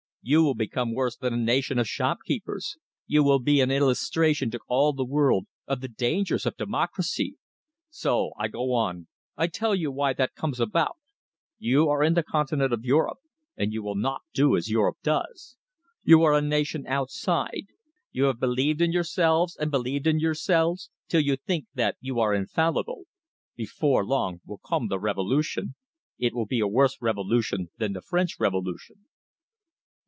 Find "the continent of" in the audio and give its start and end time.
12.13-12.85